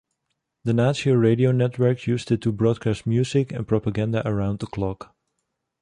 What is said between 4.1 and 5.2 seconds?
around the clock.